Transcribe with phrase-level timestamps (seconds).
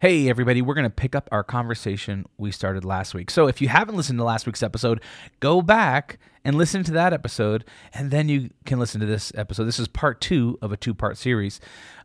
[0.00, 3.30] Hey, everybody, we're going to pick up our conversation we started last week.
[3.30, 5.02] So, if you haven't listened to last week's episode,
[5.40, 9.64] go back and listen to that episode, and then you can listen to this episode.
[9.64, 11.60] This is part two of a two part series.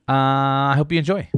[0.10, 1.30] Uh, I hope you enjoy.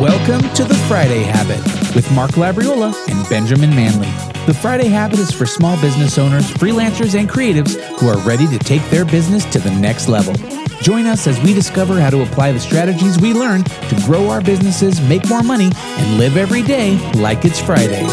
[0.00, 1.62] Welcome to the Friday Habit
[1.94, 4.37] with Mark Labriola and Benjamin Manley.
[4.48, 8.58] The Friday Habit is for small business owners, freelancers, and creatives who are ready to
[8.58, 10.32] take their business to the next level.
[10.80, 14.40] Join us as we discover how to apply the strategies we learned to grow our
[14.40, 18.06] businesses, make more money, and live every day like it's Friday.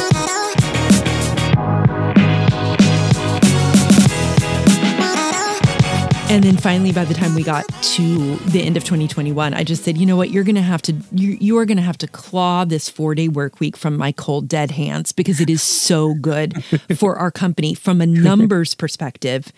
[6.28, 9.84] And then finally, by the time we got to the end of 2021, I just
[9.84, 12.00] said, you know what, you're going to have to, you, you are going to have
[12.00, 15.62] to claw this four day work week from my cold, dead hands because it is
[15.62, 16.64] so good
[16.98, 19.54] for our company from a numbers perspective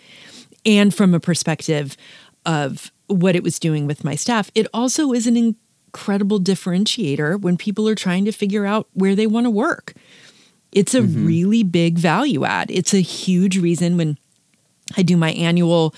[0.66, 1.96] and from a perspective
[2.44, 4.50] of what it was doing with my staff.
[4.54, 9.26] It also is an incredible differentiator when people are trying to figure out where they
[9.26, 9.94] want to work.
[10.72, 11.26] It's a mm-hmm.
[11.26, 12.70] really big value add.
[12.70, 14.18] It's a huge reason when
[14.96, 15.94] I do my annual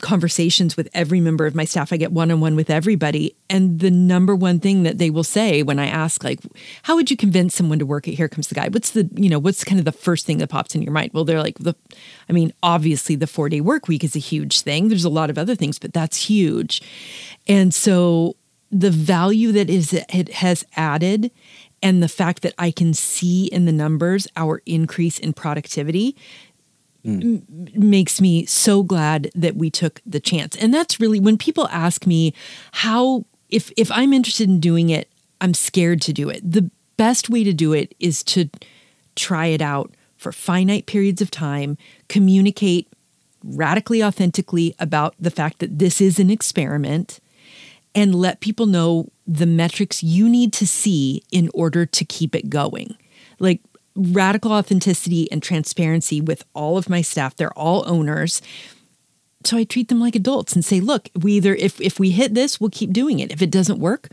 [0.00, 1.92] conversations with every member of my staff.
[1.92, 3.34] I get one on one with everybody.
[3.48, 6.40] And the number one thing that they will say when I ask, like,
[6.82, 8.74] how would you convince someone to work at Here Comes the Guide?
[8.74, 11.12] What's the, you know, what's kind of the first thing that pops in your mind?
[11.12, 11.74] Well, they're like, the,
[12.28, 14.88] I mean, obviously the four day work week is a huge thing.
[14.88, 16.82] There's a lot of other things, but that's huge.
[17.46, 18.36] And so
[18.70, 21.30] the value that is it has added
[21.82, 26.16] and the fact that I can see in the numbers our increase in productivity
[27.04, 27.42] Mm.
[27.48, 30.56] M- makes me so glad that we took the chance.
[30.56, 32.34] And that's really when people ask me
[32.72, 36.40] how if if I'm interested in doing it, I'm scared to do it.
[36.48, 38.50] The best way to do it is to
[39.16, 41.78] try it out for finite periods of time,
[42.08, 42.88] communicate
[43.42, 47.20] radically authentically about the fact that this is an experiment
[47.94, 52.50] and let people know the metrics you need to see in order to keep it
[52.50, 52.96] going.
[53.38, 53.62] Like
[54.00, 57.36] radical authenticity and transparency with all of my staff.
[57.36, 58.40] They're all owners.
[59.44, 62.34] So I treat them like adults and say, look, we either if if we hit
[62.34, 63.32] this, we'll keep doing it.
[63.32, 64.08] If it doesn't work,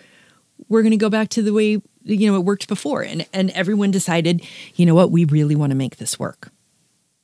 [0.69, 3.01] we're going to go back to the way you know it worked before.
[3.01, 4.45] And and everyone decided,
[4.75, 6.51] you know what, we really want to make this work.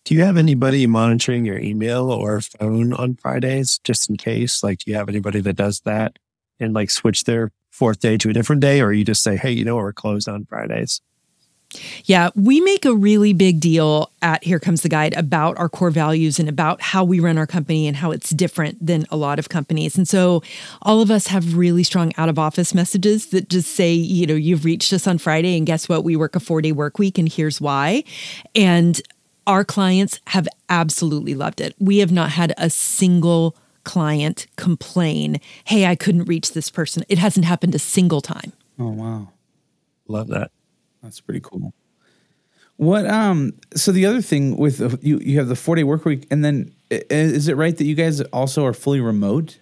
[0.05, 4.61] Do you have anybody monitoring your email or phone on Fridays just in case?
[4.61, 6.19] Like, do you have anybody that does that
[6.59, 8.81] and like switch their fourth day to a different day?
[8.81, 10.99] Or you just say, hey, you know, we're closed on Fridays?
[12.05, 15.89] Yeah, we make a really big deal at Here Comes the Guide about our core
[15.89, 19.39] values and about how we run our company and how it's different than a lot
[19.39, 19.97] of companies.
[19.97, 20.43] And so
[20.81, 24.35] all of us have really strong out of office messages that just say, you know,
[24.35, 26.03] you've reached us on Friday and guess what?
[26.03, 28.03] We work a four day work week and here's why.
[28.55, 29.01] And
[29.47, 31.75] our clients have absolutely loved it.
[31.79, 37.03] We have not had a single client complain, hey, I couldn't reach this person.
[37.09, 38.53] It hasn't happened a single time.
[38.79, 39.29] Oh, wow.
[40.07, 40.51] Love that.
[41.03, 41.73] That's pretty cool.
[42.77, 46.43] What um so the other thing with you you have the 4-day work week and
[46.43, 49.59] then is it right that you guys also are fully remote?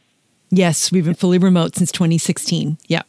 [0.49, 2.77] Yes, we've been fully remote since 2016.
[2.87, 3.03] Yeah.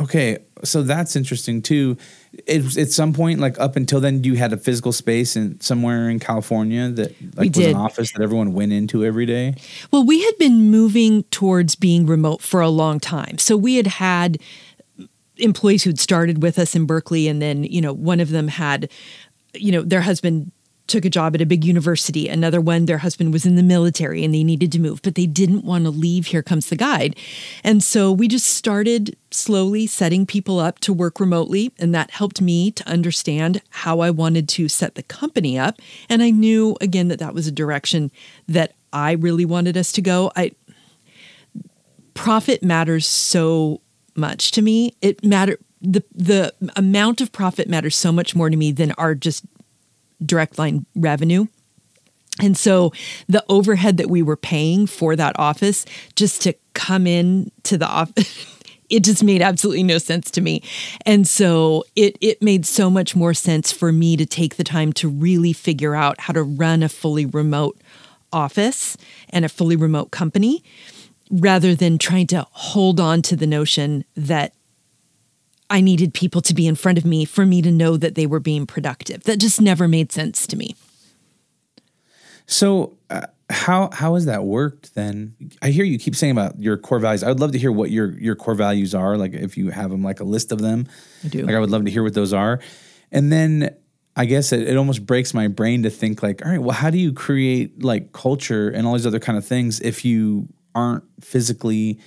[0.00, 1.98] Okay, so that's interesting too.
[2.46, 6.08] It, at some point, like up until then, you had a physical space in somewhere
[6.08, 7.70] in California that like we was did.
[7.70, 9.54] an office that everyone went into every day.
[9.90, 13.86] Well, we had been moving towards being remote for a long time, so we had
[13.86, 14.38] had
[15.42, 18.90] employees who'd started with us in Berkeley, and then you know one of them had,
[19.54, 20.52] you know, their husband
[20.86, 22.28] took a job at a big university.
[22.28, 25.26] Another one, their husband was in the military and they needed to move, but they
[25.26, 26.26] didn't want to leave.
[26.26, 27.16] Here comes the guide.
[27.64, 31.72] And so we just started slowly setting people up to work remotely.
[31.78, 35.80] And that helped me to understand how I wanted to set the company up.
[36.08, 38.10] And I knew, again, that that was a direction
[38.48, 40.32] that I really wanted us to go.
[40.36, 40.52] I,
[42.14, 43.80] profit matters so
[44.16, 44.94] much to me.
[45.00, 49.14] It matter the the amount of profit matters so much more to me than our
[49.14, 49.44] just
[50.24, 51.46] direct line revenue.
[52.40, 52.92] And so
[53.28, 55.84] the overhead that we were paying for that office
[56.16, 58.46] just to come in to the office
[58.92, 60.62] it just made absolutely no sense to me.
[61.06, 64.92] And so it it made so much more sense for me to take the time
[64.94, 67.80] to really figure out how to run a fully remote
[68.32, 68.96] office
[69.30, 70.62] and a fully remote company
[71.32, 74.54] rather than trying to hold on to the notion that
[75.70, 78.26] I needed people to be in front of me for me to know that they
[78.26, 79.24] were being productive.
[79.24, 80.76] That just never made sense to me.
[82.46, 85.34] So, uh, how how has that worked then?
[85.62, 87.22] I hear you keep saying about your core values.
[87.22, 89.16] I would love to hear what your your core values are.
[89.16, 90.86] Like if you have them, like a list of them.
[91.24, 91.42] I do.
[91.46, 92.60] Like I would love to hear what those are.
[93.10, 93.74] And then
[94.16, 96.90] I guess it, it almost breaks my brain to think like, all right, well, how
[96.90, 101.04] do you create like culture and all these other kind of things if you aren't
[101.20, 101.98] physically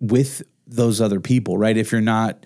[0.00, 1.76] with those other people, right?
[1.76, 2.44] If you're not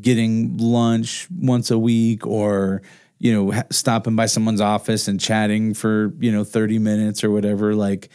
[0.00, 2.82] getting lunch once a week or
[3.18, 7.72] you know stopping by someone's office and chatting for you know 30 minutes or whatever
[7.74, 8.08] like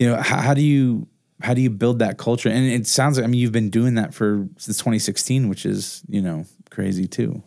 [0.00, 1.06] you know how, how do you
[1.40, 3.94] how do you build that culture and it sounds like i mean you've been doing
[3.94, 7.40] that for since 2016 which is you know crazy too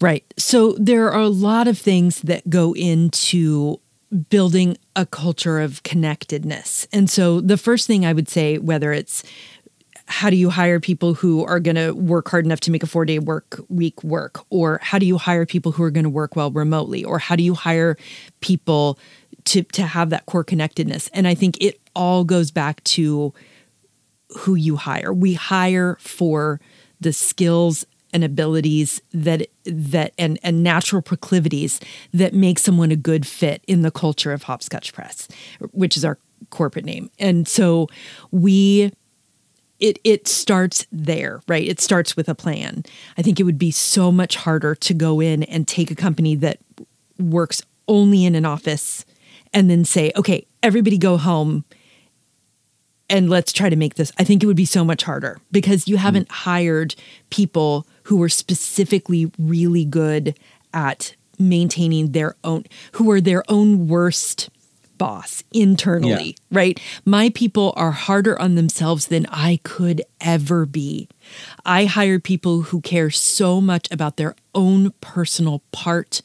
[0.00, 0.24] Right.
[0.38, 3.80] So there are a lot of things that go into
[4.28, 6.86] building a culture of connectedness.
[6.92, 9.22] And so the first thing I would say, whether it's
[10.10, 12.86] how do you hire people who are going to work hard enough to make a
[12.86, 14.44] four day work week work?
[14.50, 17.04] Or how do you hire people who are going to work well remotely?
[17.04, 17.96] Or how do you hire
[18.40, 18.98] people
[19.44, 21.08] to, to have that core connectedness?
[21.14, 23.32] And I think it all goes back to
[24.36, 25.12] who you hire.
[25.12, 26.60] We hire for
[27.00, 31.80] the skills and abilities that that and and natural proclivities
[32.12, 35.28] that make someone a good fit in the culture of Hopscotch Press,
[35.72, 36.18] which is our
[36.50, 37.10] corporate name.
[37.18, 37.88] And so
[38.30, 38.92] we
[39.78, 41.66] it it starts there, right?
[41.66, 42.84] It starts with a plan.
[43.16, 46.34] I think it would be so much harder to go in and take a company
[46.36, 46.58] that
[47.18, 49.04] works only in an office
[49.52, 51.64] and then say, "Okay, everybody go home."
[53.10, 54.12] And let's try to make this.
[54.18, 56.32] I think it would be so much harder because you haven't mm.
[56.32, 56.94] hired
[57.28, 60.38] people who are specifically really good
[60.72, 64.48] at maintaining their own, who are their own worst
[64.96, 66.58] boss internally, yeah.
[66.58, 66.80] right?
[67.06, 71.08] My people are harder on themselves than I could ever be.
[71.64, 76.20] I hire people who care so much about their own personal part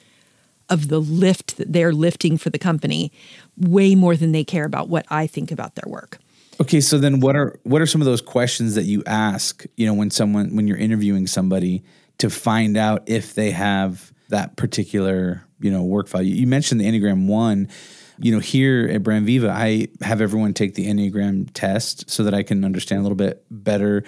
[0.70, 3.12] of the lift that they're lifting for the company
[3.58, 6.20] way more than they care about what I think about their work.
[6.62, 9.86] Okay, so then what are what are some of those questions that you ask, you
[9.86, 11.84] know, when someone when you're interviewing somebody
[12.20, 16.34] to find out if they have that particular, you know, work value?
[16.34, 17.70] You mentioned the Enneagram 1.
[18.18, 22.34] You know, here at Brand Viva, I have everyone take the Enneagram test so that
[22.34, 24.06] I can understand a little bit better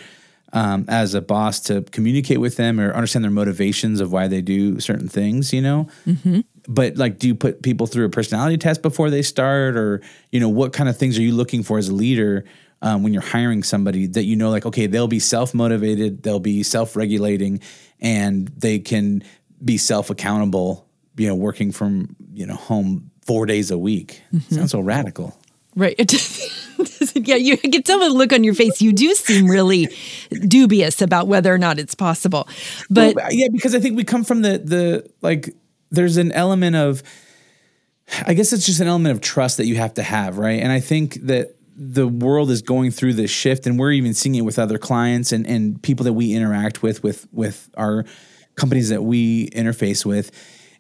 [0.53, 4.41] um, as a boss to communicate with them or understand their motivations of why they
[4.41, 5.89] do certain things, you know?
[6.07, 9.77] Mm-hmm but like do you put people through a personality test before they start?
[9.77, 12.45] Or you know what kind of things are you looking for as a leader
[12.81, 16.63] um, when you're hiring somebody that you know like okay they'll be self-motivated they'll be
[16.63, 17.59] self-regulating
[17.99, 19.23] and they can
[19.63, 20.87] be self-accountable
[21.17, 24.21] you know working from you know home four days a week?
[24.33, 24.55] Mm-hmm.
[24.55, 25.37] sounds so radical.
[25.75, 25.99] Right.
[27.15, 28.81] Yeah you can tell the look on your face.
[28.81, 29.89] You do seem really
[30.29, 32.47] dubious about whether or not it's possible.
[32.89, 35.55] But well, yeah because i think we come from the the like
[35.91, 37.03] there's an element of
[38.25, 40.61] I guess it's just an element of trust that you have to have, right?
[40.61, 44.35] And I think that the world is going through this shift and we're even seeing
[44.35, 48.05] it with other clients and, and people that we interact with with with our
[48.55, 50.31] companies that we interface with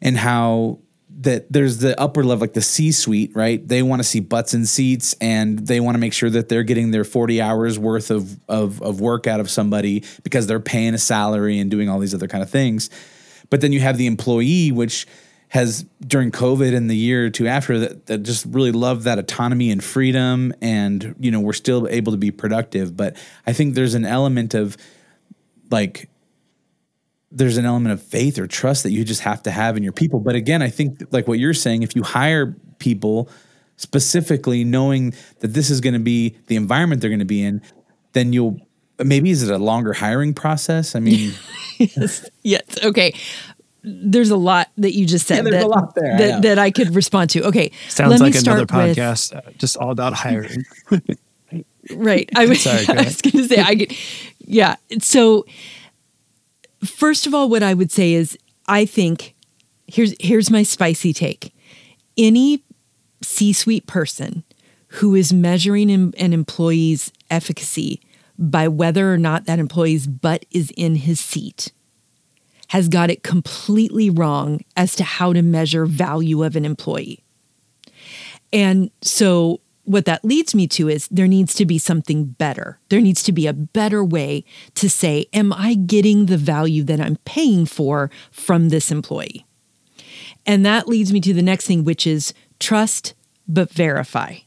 [0.01, 0.79] and how
[1.19, 3.65] that there's the upper level like the C suite, right?
[3.65, 6.63] They want to see butts and seats and they want to make sure that they're
[6.63, 10.93] getting their 40 hours worth of, of of work out of somebody because they're paying
[10.93, 12.89] a salary and doing all these other kind of things.
[13.49, 15.07] But then you have the employee, which
[15.49, 19.17] has during COVID and the year or two after that, that just really loved that
[19.17, 20.53] autonomy and freedom.
[20.61, 22.97] And, you know, we're still able to be productive.
[22.97, 23.15] But
[23.45, 24.75] I think there's an element of
[25.71, 26.09] like,
[27.31, 29.93] there's an element of faith or trust that you just have to have in your
[29.93, 30.19] people.
[30.19, 33.29] But again, I think like what you're saying, if you hire people
[33.77, 37.61] specifically knowing that this is going to be the environment they're going to be in,
[38.13, 38.59] then you'll
[39.03, 40.95] maybe is it a longer hiring process?
[40.95, 41.33] I mean,
[41.77, 42.83] yes, yes.
[42.83, 43.13] Okay.
[43.83, 46.93] There's a lot that you just said yeah, that, there, that, I that, I could
[46.93, 47.43] respond to.
[47.45, 47.71] Okay.
[47.87, 50.65] Sounds like another podcast, with, uh, just all about hiring.
[51.95, 52.29] right.
[52.35, 53.93] I, was, Sorry, I was going to say, I get,
[54.39, 54.75] yeah.
[54.99, 55.45] So,
[56.83, 58.37] first of all, what I would say is,
[58.67, 59.35] I think
[59.87, 61.53] here's here's my spicy take.
[62.17, 62.63] Any
[63.23, 64.43] C-suite person
[64.87, 68.01] who is measuring an employee's efficacy
[68.37, 71.71] by whether or not that employee's butt is in his seat
[72.69, 77.23] has got it completely wrong as to how to measure value of an employee.
[78.51, 82.79] And so what that leads me to is there needs to be something better.
[82.89, 84.43] There needs to be a better way
[84.75, 89.45] to say, Am I getting the value that I'm paying for from this employee?
[90.45, 93.13] And that leads me to the next thing, which is trust
[93.47, 94.37] but verify.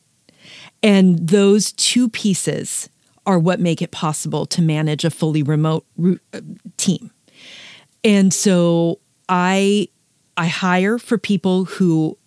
[0.83, 2.89] And those two pieces
[3.31, 5.87] are what make it possible to manage a fully remote
[6.35, 6.41] uh,
[6.77, 7.13] team.
[8.03, 9.89] And so I
[10.37, 12.19] I hire for people who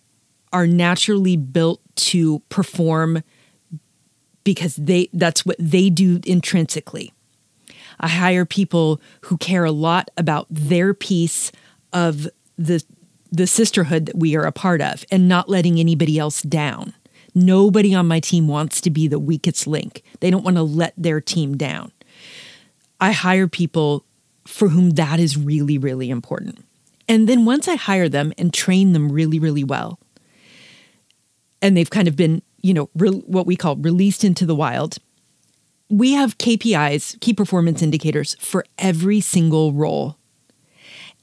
[0.52, 3.22] are naturally built to perform
[4.44, 7.12] because they that's what they do intrinsically.
[8.00, 11.52] I hire people who care a lot about their piece
[11.92, 12.82] of the
[13.30, 16.94] the sisterhood that we are a part of and not letting anybody else down.
[17.34, 20.02] Nobody on my team wants to be the weakest link.
[20.20, 21.92] They don't want to let their team down.
[23.00, 24.04] I hire people
[24.46, 26.64] for whom that is really, really important.
[27.08, 29.98] And then once I hire them and train them really, really well,
[31.60, 34.98] and they've kind of been, you know, re- what we call released into the wild,
[35.90, 40.18] we have KPIs, key performance indicators, for every single role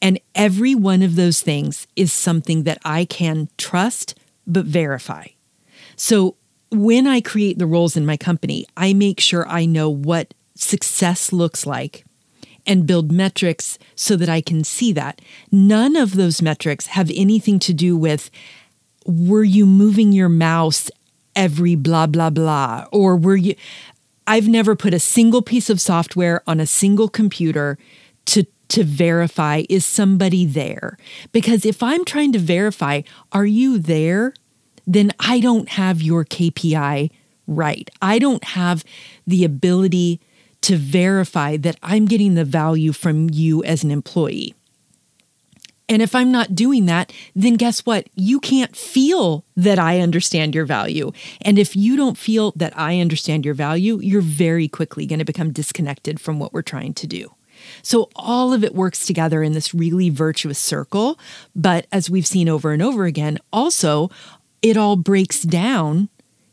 [0.01, 4.15] and every one of those things is something that I can trust
[4.47, 5.27] but verify.
[6.01, 6.35] So
[6.71, 11.31] when I create the roles in my company, I make sure I know what success
[11.31, 12.05] looks like
[12.65, 15.21] and build metrics so that I can see that.
[15.51, 18.31] None of those metrics have anything to do with
[19.05, 20.89] were you moving your mouse
[21.35, 23.53] every blah, blah, blah, or were you.
[24.25, 27.77] I've never put a single piece of software on a single computer
[28.25, 30.97] to to verify is somebody there.
[31.31, 34.33] Because if I'm trying to verify, are you there?
[34.85, 37.11] Then I don't have your KPI
[37.47, 37.89] right.
[38.01, 38.83] I don't have
[39.27, 40.19] the ability
[40.61, 44.53] to verify that I'm getting the value from you as an employee.
[45.89, 48.07] And if I'm not doing that, then guess what?
[48.15, 51.11] You can't feel that I understand your value.
[51.41, 55.25] And if you don't feel that I understand your value, you're very quickly going to
[55.25, 57.35] become disconnected from what we're trying to do.
[57.81, 61.19] So all of it works together in this really virtuous circle.
[61.55, 64.09] But as we've seen over and over again, also,
[64.61, 66.09] it all breaks down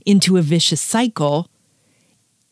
[0.07, 1.49] into a vicious cycle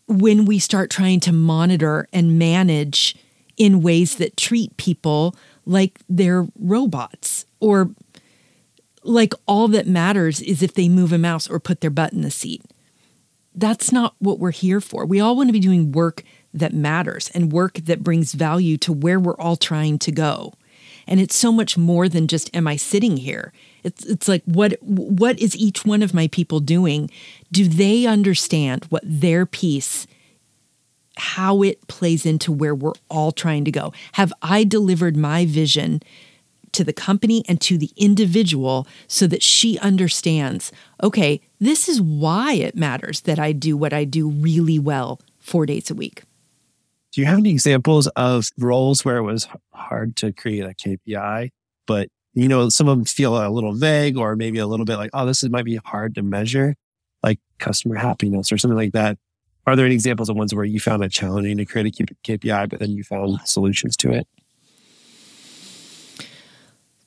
[0.07, 3.17] when we start trying to monitor and manage
[3.57, 5.35] in ways that treat people
[5.65, 7.91] like they're robots or
[9.03, 12.23] like all that matters is if they move a mouse or put their butt in
[12.23, 12.63] the seat.
[13.55, 15.07] That's not what we're here for.
[15.07, 16.23] We all want to be doing work
[16.53, 20.53] that matters and work that brings value to where we're all trying to go.
[21.07, 23.53] And it's so much more than just am I sitting here?
[23.87, 27.11] It's it's like what what is each one of my people doing?
[27.53, 30.07] Do they understand what their piece
[31.19, 33.93] how it plays into where we're all trying to go?
[34.13, 36.03] Have I delivered my vision
[36.73, 42.53] to the company and to the individual so that she understands, okay, this is why
[42.53, 46.25] it matters that I do what I do really well 4 days a week.
[47.13, 51.51] Do you have any examples of roles where it was hard to create a KPI,
[51.87, 54.99] but you know, some of them feel a little vague or maybe a little bit
[54.99, 56.77] like, oh, this is, might be hard to measure,
[57.23, 59.17] like customer happiness or something like that.
[59.67, 62.69] Are there any examples of ones where you found it challenging to create a KPI,
[62.69, 64.29] but then you found solutions to it?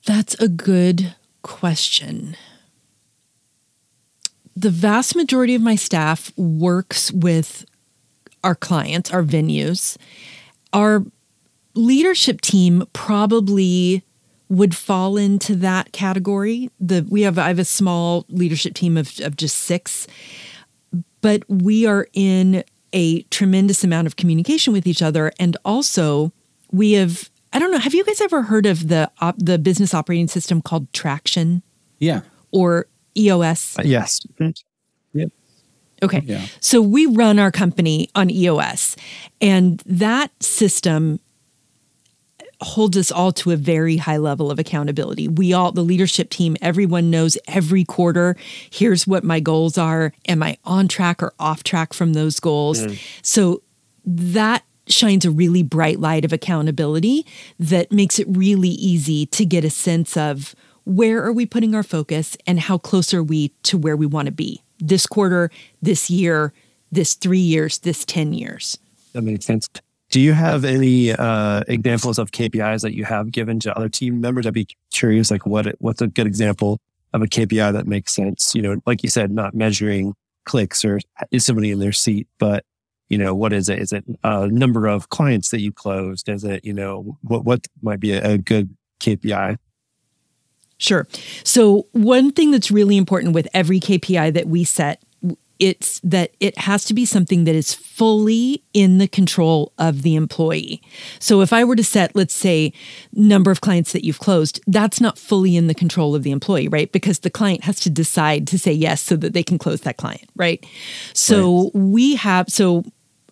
[0.04, 2.36] That's a good question.
[4.56, 7.64] The vast majority of my staff works with
[8.42, 9.96] our clients, our venues.
[10.72, 11.04] Our
[11.74, 14.02] leadership team probably
[14.50, 16.70] would fall into that category.
[16.78, 20.06] The we have I have a small leadership team of, of just six,
[21.22, 26.32] but we are in a tremendous amount of communication with each other, and also
[26.72, 27.78] we have I don't know.
[27.78, 31.62] Have you guys ever heard of the op, the business operating system called Traction?
[31.98, 32.20] Yeah.
[32.52, 33.78] Or EOS?
[33.78, 34.20] Uh, yes.
[35.12, 35.30] Yep.
[36.02, 36.22] Okay.
[36.24, 36.46] Yeah.
[36.60, 38.96] So we run our company on EOS,
[39.40, 41.20] and that system
[42.60, 45.28] holds us all to a very high level of accountability.
[45.28, 48.36] We all, the leadership team, everyone knows every quarter,
[48.70, 50.12] here's what my goals are.
[50.28, 52.84] Am I on track or off track from those goals?
[52.84, 53.00] Mm.
[53.22, 53.62] So
[54.04, 57.24] that shines a really bright light of accountability
[57.58, 61.82] that makes it really easy to get a sense of where are we putting our
[61.82, 65.50] focus and how close are we to where we want to be this quarter,
[65.80, 66.52] this year,
[66.90, 68.78] this three years, this 10 years.
[69.12, 69.68] That makes sense.
[70.10, 74.20] Do you have any uh, examples of KPIs that you have given to other team
[74.20, 74.46] members?
[74.46, 76.80] I'd be curious, like what what's a good example
[77.12, 78.54] of a KPI that makes sense?
[78.54, 80.14] You know, like you said, not measuring
[80.44, 80.98] clicks or
[81.30, 82.64] is somebody in their seat, but
[83.08, 83.78] you know, what is it?
[83.78, 86.28] Is it a number of clients that you closed?
[86.28, 89.58] Is it, you know, what what might be a, a good KPI?
[90.78, 91.06] Sure.
[91.44, 95.02] So, one thing that's really important with every KPI that we set
[95.60, 100.16] it's that it has to be something that is fully in the control of the
[100.16, 100.82] employee.
[101.18, 102.72] So if I were to set, let's say,
[103.12, 106.66] number of clients that you've closed, that's not fully in the control of the employee,
[106.66, 106.90] right?
[106.90, 109.98] Because the client has to decide to say yes so that they can close that
[109.98, 110.64] client, right?
[111.12, 111.74] So right.
[111.74, 112.84] we have so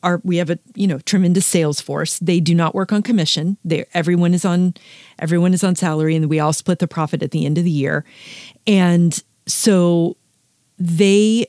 [0.03, 2.19] our we have a you know tremendous sales force.
[2.19, 3.57] They do not work on commission.
[3.65, 4.75] They everyone is on
[5.19, 7.71] everyone is on salary, and we all split the profit at the end of the
[7.71, 8.05] year.
[8.67, 10.17] And so
[10.79, 11.47] they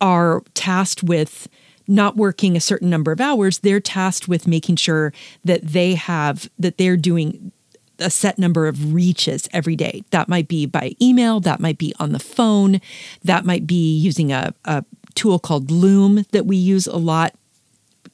[0.00, 1.48] are tasked with
[1.88, 3.60] not working a certain number of hours.
[3.60, 5.12] They're tasked with making sure
[5.44, 7.52] that they have that they're doing
[7.98, 10.02] a set number of reaches every day.
[10.10, 12.80] That might be by email, that might be on the phone,
[13.24, 14.84] that might be using a, a
[15.14, 17.34] tool called Loom that we use a lot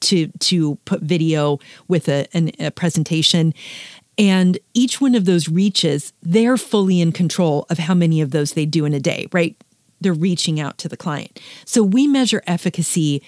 [0.00, 1.58] to to put video
[1.88, 3.54] with a, an, a presentation.
[4.18, 8.52] And each one of those reaches, they're fully in control of how many of those
[8.52, 9.56] they do in a day, right?
[10.02, 11.40] They're reaching out to the client.
[11.64, 13.22] So we measure efficacy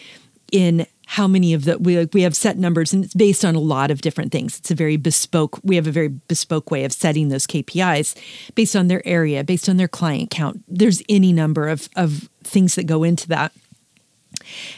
[0.53, 3.61] in how many of the we we have set numbers and it's based on a
[3.61, 4.59] lot of different things.
[4.59, 8.17] It's a very bespoke we have a very bespoke way of setting those KPIs
[8.55, 10.63] based on their area, based on their client count.
[10.67, 13.53] There's any number of of things that go into that.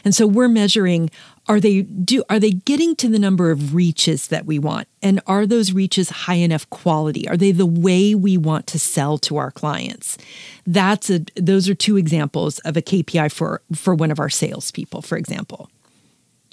[0.03, 1.09] And so we're measuring
[1.47, 5.21] are they do are they getting to the number of reaches that we want and
[5.27, 9.37] are those reaches high enough quality are they the way we want to sell to
[9.37, 10.17] our clients
[10.65, 15.01] that's a those are two examples of a kpi for for one of our salespeople
[15.01, 15.69] for example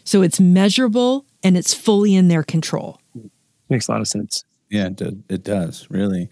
[0.05, 3.01] so it's measurable and it's fully in their control.
[3.69, 4.45] Makes a lot of sense.
[4.69, 6.29] Yeah, it, it does, really.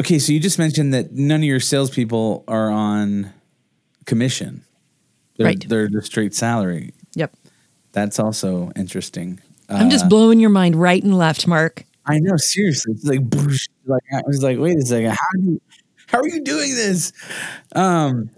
[0.00, 3.32] Okay, so you just mentioned that none of your salespeople are on
[4.04, 4.64] commission.
[5.36, 5.68] They're, right.
[5.68, 6.92] They're the straight salary.
[7.16, 7.34] Yep.
[7.92, 9.40] That's also interesting.
[9.68, 11.84] I'm just uh, blowing your mind right and left, Mark.
[12.06, 12.92] I know, seriously.
[12.92, 13.20] It's like,
[13.86, 15.60] like I was like, wait a second, how do you,
[16.06, 17.12] how are you doing this?
[17.74, 18.30] Um,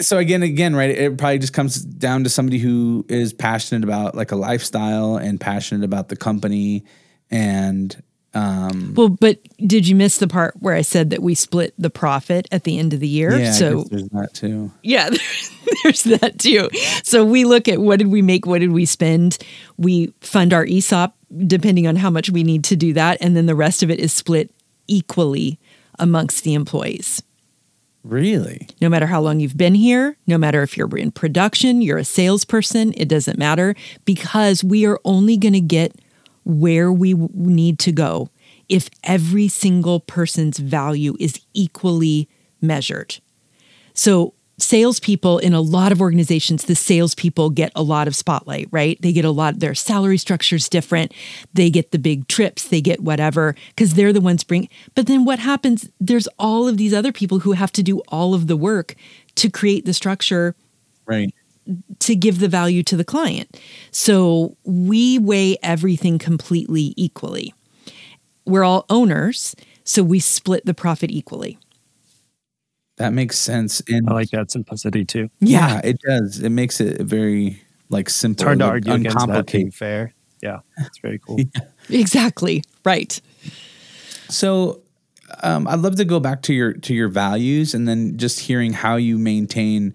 [0.00, 4.16] so again again right it probably just comes down to somebody who is passionate about
[4.16, 6.84] like a lifestyle and passionate about the company
[7.30, 8.02] and
[8.36, 11.90] um well but did you miss the part where i said that we split the
[11.90, 13.38] profit at the end of the year?
[13.38, 14.70] Yeah, so there's that too.
[14.82, 15.10] Yeah
[15.82, 16.68] there's that too.
[17.02, 19.38] So we look at what did we make what did we spend?
[19.76, 21.12] We fund our esop
[21.46, 23.98] depending on how much we need to do that and then the rest of it
[23.98, 24.50] is split
[24.86, 25.58] equally
[25.98, 27.22] amongst the employees.
[28.04, 28.68] Really?
[28.80, 32.04] No matter how long you've been here, no matter if you're in production, you're a
[32.04, 33.74] salesperson, it doesn't matter
[34.04, 35.92] because we are only going to get
[36.46, 38.30] where we need to go
[38.68, 42.28] if every single person's value is equally
[42.62, 43.18] measured.
[43.94, 48.96] So salespeople in a lot of organizations, the salespeople get a lot of spotlight, right?
[49.02, 51.12] They get a lot, their salary structure is different.
[51.52, 54.68] They get the big trips, they get whatever, because they're the ones bring.
[54.94, 55.90] But then what happens?
[56.00, 58.94] There's all of these other people who have to do all of the work
[59.34, 60.54] to create the structure.
[61.06, 61.34] Right.
[62.00, 63.60] To give the value to the client.
[63.90, 67.54] So we weigh everything completely equally.
[68.44, 71.58] We're all owners, so we split the profit equally.
[72.98, 73.82] That makes sense.
[73.88, 75.28] And I like that simplicity too.
[75.40, 75.68] Yeah.
[75.68, 76.40] yeah, it does.
[76.40, 78.42] It makes it very like simple.
[78.42, 80.14] It's hard to argue against that being fair.
[80.42, 81.38] Yeah, it's very cool.
[81.54, 81.62] yeah.
[81.88, 83.20] Exactly right.
[84.28, 84.82] So,
[85.42, 88.72] um, I'd love to go back to your to your values, and then just hearing
[88.72, 89.94] how you maintain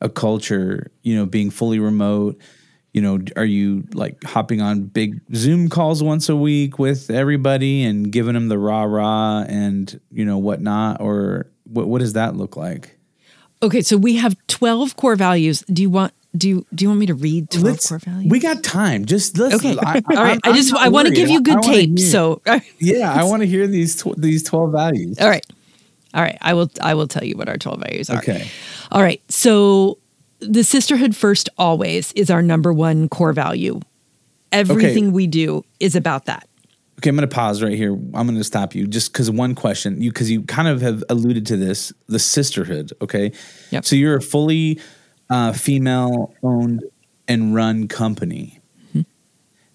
[0.00, 0.90] a culture.
[1.02, 2.40] You know, being fully remote.
[2.94, 7.84] You know, are you like hopping on big Zoom calls once a week with everybody
[7.84, 12.34] and giving them the rah rah and you know whatnot, or what, what does that
[12.36, 12.98] look like?
[13.62, 15.62] Okay, so we have 12 core values.
[15.72, 18.30] Do you want do you do you want me to read 12 let's, core values?
[18.30, 19.04] We got time.
[19.04, 19.76] Just let's Okay.
[19.80, 20.40] I, All right.
[20.44, 21.98] I, I just I want to give you good tape.
[21.98, 22.42] So
[22.78, 25.18] Yeah, I want to hear these tw- these 12 values.
[25.18, 25.44] All right.
[26.14, 26.38] All right.
[26.40, 28.18] I will I will tell you what our 12 values are.
[28.18, 28.50] Okay.
[28.90, 29.22] All right.
[29.30, 29.98] So
[30.40, 33.80] the sisterhood first always is our number one core value.
[34.52, 35.12] Everything okay.
[35.12, 36.48] we do is about that.
[36.98, 37.92] Okay, I'm going to pause right here.
[37.92, 41.04] I'm going to stop you just because one question, you because you kind of have
[41.08, 42.92] alluded to this, the sisterhood.
[43.00, 43.30] Okay,
[43.70, 43.84] yep.
[43.84, 44.80] So you're a fully
[45.30, 46.82] uh, female-owned
[47.28, 48.60] and run company.
[48.88, 49.02] Mm-hmm.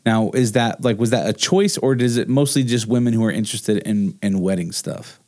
[0.06, 3.24] Now, is that like was that a choice, or does it mostly just women who
[3.24, 5.22] are interested in in wedding stuff?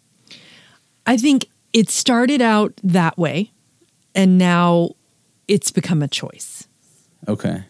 [1.06, 3.52] I think it started out that way,
[4.14, 4.92] and now
[5.48, 6.68] it's become a choice.
[7.28, 7.66] Okay.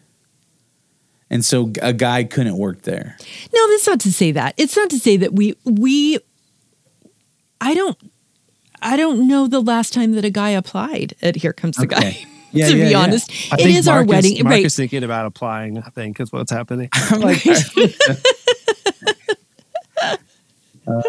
[1.29, 3.17] And so a guy couldn't work there.
[3.53, 4.53] No, that's not to say that.
[4.57, 6.19] It's not to say that we we
[7.59, 7.97] I don't
[8.81, 12.11] I don't know the last time that a guy applied at Here Comes the okay.
[12.11, 12.27] Guy.
[12.51, 12.99] Yeah, to yeah, be yeah.
[12.99, 14.41] honest, it is Marcus, our wedding.
[14.41, 14.71] Marcus right.
[14.71, 15.77] thinking about applying.
[15.77, 16.87] I think is what's happening.
[16.93, 17.43] I'm like,
[20.87, 21.01] Uh,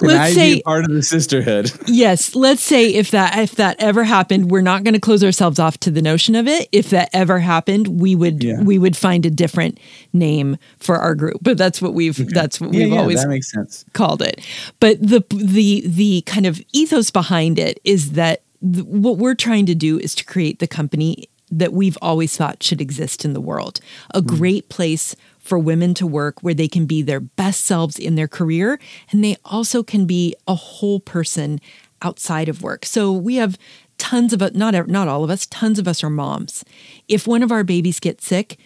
[0.00, 1.70] let's I say part of the sisterhood.
[1.86, 5.58] yes, let's say if that if that ever happened, we're not going to close ourselves
[5.58, 6.68] off to the notion of it.
[6.72, 8.60] If that ever happened, we would yeah.
[8.62, 9.78] we would find a different
[10.12, 11.38] name for our group.
[11.42, 12.30] But that's what we've okay.
[12.32, 13.84] that's what yeah, we've yeah, always that makes sense.
[13.92, 14.40] called it.
[14.80, 19.66] But the the the kind of ethos behind it is that the, what we're trying
[19.66, 23.40] to do is to create the company that we've always thought should exist in the
[23.40, 23.80] world.
[24.14, 24.26] A mm.
[24.26, 25.16] great place
[25.48, 28.78] for women to work where they can be their best selves in their career
[29.10, 31.58] and they also can be a whole person
[32.02, 32.84] outside of work.
[32.84, 33.58] So we have
[33.96, 36.64] tons of not not all of us, tons of us are moms.
[37.08, 38.58] If one of our babies gets sick,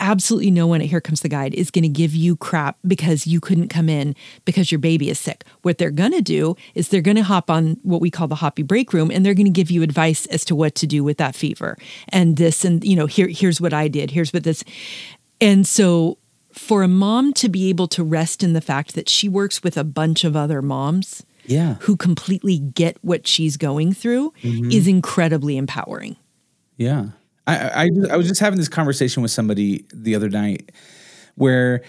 [0.00, 3.26] absolutely no one at Here Comes the Guide is going to give you crap because
[3.26, 5.44] you couldn't come in because your baby is sick.
[5.62, 8.36] What they're going to do is they're going to hop on what we call the
[8.36, 11.02] hoppy break room and they're going to give you advice as to what to do
[11.02, 11.76] with that fever
[12.10, 14.10] and this and you know here here's what I did.
[14.10, 14.62] Here's what this
[15.40, 16.18] and so
[16.52, 19.76] for a mom to be able to rest in the fact that she works with
[19.76, 21.74] a bunch of other moms Yeah.
[21.80, 24.70] who completely get what she's going through mm-hmm.
[24.70, 26.16] is incredibly empowering.
[26.78, 27.08] Yeah.
[27.46, 30.72] I, I I was just having this conversation with somebody the other night
[31.36, 31.82] where,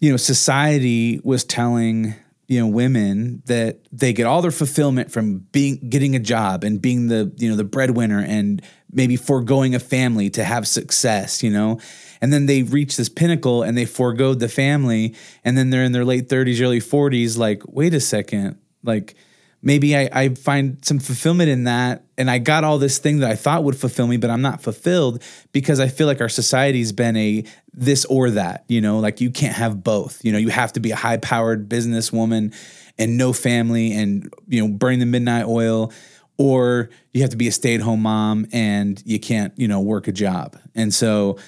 [0.00, 2.14] you know, society was telling,
[2.48, 6.82] you know, women that they get all their fulfillment from being getting a job and
[6.82, 11.50] being the, you know, the breadwinner and maybe foregoing a family to have success, you
[11.50, 11.80] know.
[12.20, 15.92] And then they reach this pinnacle and they forego the family and then they're in
[15.92, 19.14] their late 30s, early 40s, like, wait a second, like
[19.62, 23.30] maybe I, I find some fulfillment in that and i got all this thing that
[23.30, 26.92] i thought would fulfill me but i'm not fulfilled because i feel like our society's
[26.92, 30.24] been a this or that you know like you can't have both.
[30.24, 32.54] You know you have to be a high powered businesswoman
[32.98, 35.92] and no family and you know burn the midnight oil
[36.38, 40.12] or you have to be a stay-at-home mom and you can't you know work a
[40.12, 40.56] job.
[40.74, 41.38] And so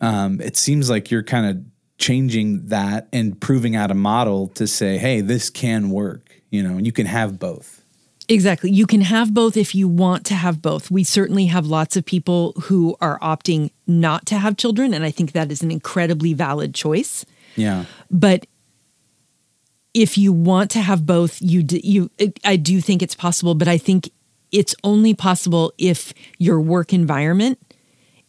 [0.00, 1.64] um, it seems like you're kind of
[1.98, 6.76] changing that and proving out a model to say hey this can work you know
[6.76, 7.83] and you can have both
[8.28, 8.70] Exactly.
[8.70, 10.90] You can have both if you want to have both.
[10.90, 15.10] We certainly have lots of people who are opting not to have children, and I
[15.10, 17.26] think that is an incredibly valid choice.
[17.56, 18.46] yeah But
[19.92, 22.10] if you want to have both, you you
[22.44, 24.10] I do think it's possible, but I think
[24.50, 27.58] it's only possible if your work environment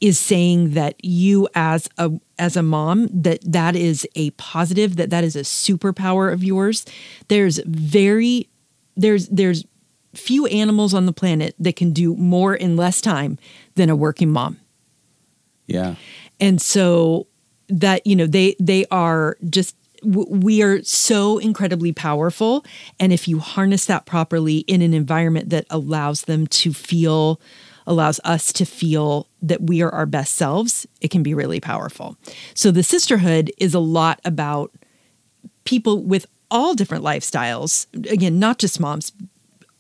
[0.02, 5.10] is saying that you as a as a mom that that is a positive that
[5.10, 6.86] that is a superpower of yours
[7.30, 8.50] there's very
[8.98, 9.64] there's there's
[10.16, 13.38] few animals on the planet that can do more in less time
[13.76, 14.60] than a working mom.
[15.68, 15.96] Yeah.
[16.40, 17.28] And so
[17.68, 22.64] that you know they they are just we are so incredibly powerful.
[23.00, 27.40] And if you harness that properly in an environment that allows them to feel
[27.88, 32.18] allows us to feel that we are our best selves it can be really powerful.
[32.54, 34.72] So the sisterhood is a lot about
[35.66, 37.88] people with all different lifestyles.
[38.12, 39.12] Again not just moms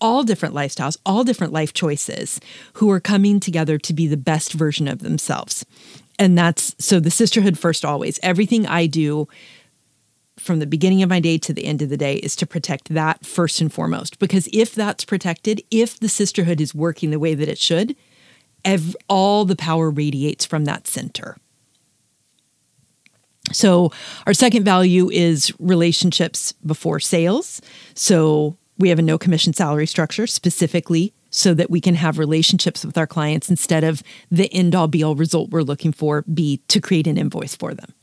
[0.01, 2.39] all different lifestyles, all different life choices
[2.73, 5.65] who are coming together to be the best version of themselves.
[6.17, 8.19] And that's so the sisterhood first always.
[8.23, 9.27] Everything I do
[10.38, 12.89] from the beginning of my day to the end of the day is to protect
[12.89, 14.19] that first and foremost.
[14.19, 17.95] Because if that's protected, if the sisterhood is working the way that it should,
[18.63, 21.38] ev- all the power radiates from that center.
[23.51, 23.91] So,
[24.25, 27.62] our second value is relationships before sales.
[27.93, 32.85] So, we have a no commission salary structure specifically so that we can have relationships
[32.85, 36.57] with our clients instead of the end all be all result we're looking for be
[36.67, 37.93] to create an invoice for them.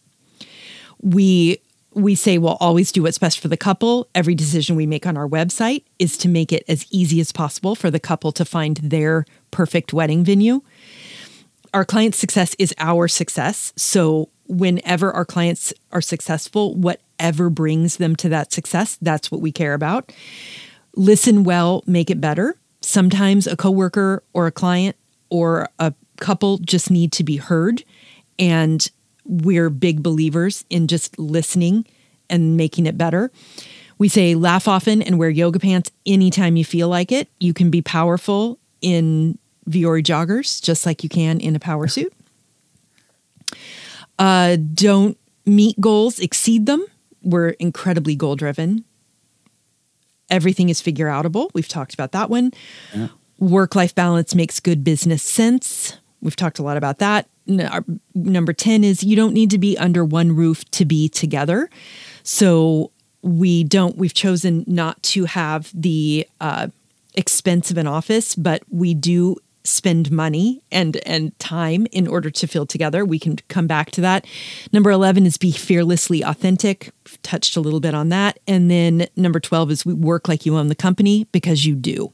[1.00, 1.58] We
[1.94, 4.08] we say we'll always do what's best for the couple.
[4.14, 7.74] Every decision we make on our website is to make it as easy as possible
[7.74, 10.62] for the couple to find their perfect wedding venue
[11.74, 13.72] our client's success is our success.
[13.76, 16.74] So whenever our clients are successful,
[17.22, 20.12] whatever brings them to that success, that's what we care about.
[20.96, 22.56] Listen well, make it better.
[22.80, 24.96] Sometimes a coworker or a client
[25.30, 27.84] or a couple just need to be heard
[28.40, 28.90] and
[29.24, 31.86] we're big believers in just listening
[32.28, 33.30] and making it better.
[33.98, 37.28] We say laugh often and wear yoga pants anytime you feel like it.
[37.38, 39.38] You can be powerful in
[39.70, 42.12] Vuori joggers, just like you can in a power suit.
[44.18, 46.84] Uh, don't meet goals, exceed them.
[47.22, 48.84] We're incredibly goal driven.
[50.30, 51.50] Everything is figure outable.
[51.54, 52.52] We've talked about that one.
[53.38, 55.98] Work life balance makes good business sense.
[56.20, 57.28] We've talked a lot about that.
[58.14, 61.68] Number 10 is you don't need to be under one roof to be together.
[62.22, 66.68] So we don't, we've chosen not to have the uh,
[67.14, 72.46] expense of an office, but we do spend money and and time in order to
[72.46, 73.04] feel together.
[73.04, 74.26] We can come back to that.
[74.72, 76.92] Number 11 is be fearlessly authentic.
[77.06, 78.38] We've touched a little bit on that.
[78.46, 82.12] And then number 12 is we work like you own the company because you do.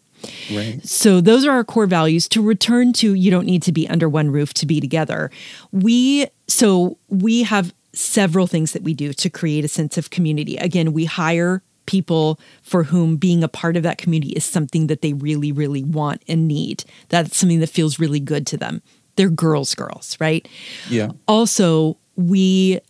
[0.52, 3.88] right So those are our core values to return to you don't need to be
[3.88, 5.30] under one roof to be together.
[5.72, 10.56] We so we have several things that we do to create a sense of community.
[10.56, 15.01] Again, we hire people for whom being a part of that community is something that
[15.01, 16.85] they really really want and need.
[17.09, 18.83] That's something that feels really good to them.
[19.16, 20.46] They're girls girls, right?
[20.88, 22.81] yeah Also, we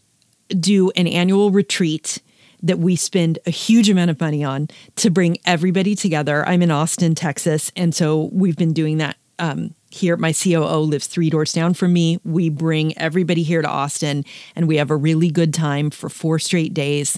[0.49, 2.21] do an annual retreat
[2.61, 6.47] that we spend a huge amount of money on to bring everybody together.
[6.49, 11.07] I'm in Austin, Texas, and so we've been doing that um, here my COO lives
[11.07, 12.19] 3 doors down from me.
[12.25, 16.39] We bring everybody here to Austin and we have a really good time for 4
[16.39, 17.17] straight days.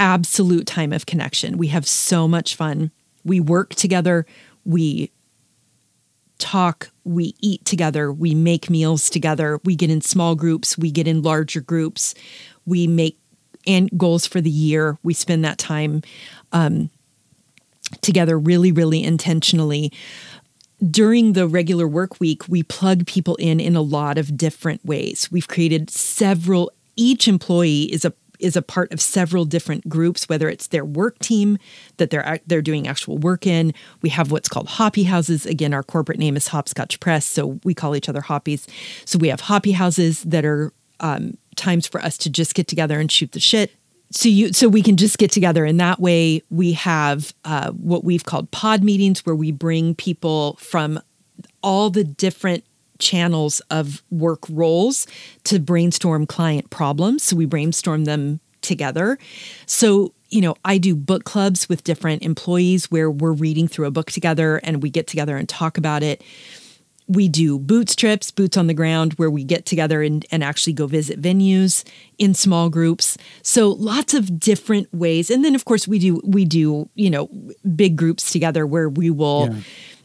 [0.00, 1.58] Absolute time of connection.
[1.58, 2.90] We have so much fun.
[3.24, 4.26] We work together.
[4.64, 5.12] We
[6.38, 11.06] talk, we eat together, we make meals together, we get in small groups, we get
[11.06, 12.14] in larger groups,
[12.64, 13.18] we make
[13.66, 14.98] and goals for the year.
[15.02, 16.02] We spend that time
[16.52, 16.88] um,
[18.00, 19.92] together really, really intentionally.
[20.90, 25.28] During the regular work week, we plug people in in a lot of different ways.
[25.30, 30.48] We've created several, each employee is a is a part of several different groups, whether
[30.48, 31.58] it's their work team
[31.98, 33.72] that they're they're doing actual work in.
[34.02, 35.46] We have what's called hoppy houses.
[35.46, 38.66] Again, our corporate name is Hopscotch Press, so we call each other hoppies.
[39.04, 42.98] So we have hoppy houses that are um, times for us to just get together
[43.00, 43.72] and shoot the shit.
[44.12, 48.02] So you so we can just get together, and that way we have uh, what
[48.04, 51.00] we've called pod meetings, where we bring people from
[51.62, 52.64] all the different
[53.00, 55.06] channels of work roles
[55.44, 57.24] to brainstorm client problems.
[57.24, 59.18] So we brainstorm them together.
[59.66, 63.90] So, you know, I do book clubs with different employees where we're reading through a
[63.90, 66.22] book together and we get together and talk about it.
[67.08, 70.74] We do boots trips, boots on the ground, where we get together and, and actually
[70.74, 71.82] go visit venues
[72.18, 73.18] in small groups.
[73.42, 75.28] So lots of different ways.
[75.28, 77.28] And then of course we do we do, you know,
[77.74, 79.60] big groups together where we will yeah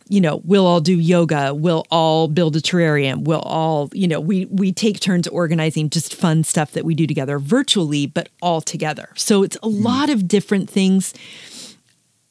[0.07, 4.19] you know, we'll all do yoga, we'll all build a terrarium, we'll all, you know,
[4.19, 8.61] we we take turns organizing just fun stuff that we do together virtually, but all
[8.61, 9.09] together.
[9.15, 9.83] So it's a mm.
[9.83, 11.13] lot of different things,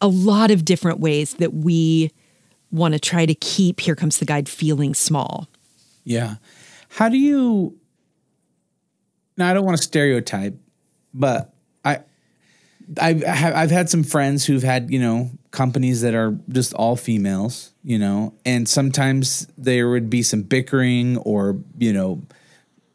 [0.01, 2.13] a lot of different ways that we
[2.71, 5.49] want to try to keep Here Comes the Guide feeling small.
[6.05, 6.37] Yeah.
[6.91, 7.77] How do you
[9.37, 10.57] now I don't want to stereotype,
[11.13, 11.53] but
[11.85, 12.01] I
[13.01, 17.73] I've I've had some friends who've had you know companies that are just all females,
[17.83, 22.23] you know, and sometimes there would be some bickering or you know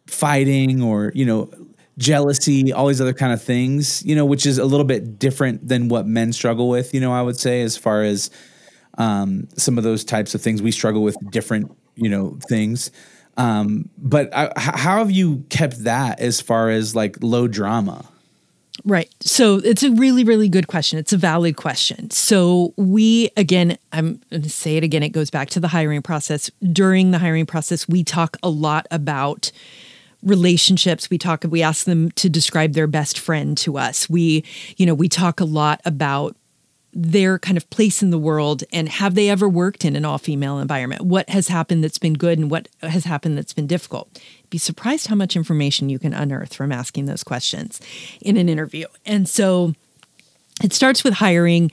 [0.06, 1.50] fighting or you know
[1.98, 5.68] jealousy, all these other kind of things, you know, which is a little bit different
[5.68, 8.32] than what men struggle with, you know, I would say as far as
[8.98, 12.90] um, some of those types of things we struggle with different, you know, things.
[13.36, 18.06] Um, but I, how have you kept that as far as like low drama?
[18.86, 19.14] Right.
[19.22, 21.00] So it's a really, really good question.
[21.00, 22.10] It's a valid question.
[22.12, 26.02] So we, again, I'm going to say it again, it goes back to the hiring
[26.02, 26.50] process.
[26.72, 29.52] During the hiring process, we talk a lot about
[30.22, 34.44] relationships we talk we ask them to describe their best friend to us we
[34.76, 36.36] you know we talk a lot about
[36.94, 40.18] their kind of place in the world and have they ever worked in an all
[40.18, 41.02] female environment?
[41.04, 44.20] What has happened that's been good and what has happened that's been difficult?
[44.50, 47.80] Be surprised how much information you can unearth from asking those questions
[48.22, 48.88] in an interview.
[49.06, 49.74] And so
[50.64, 51.72] it starts with hiring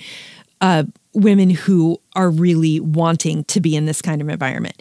[0.61, 4.81] uh, women who are really wanting to be in this kind of environment.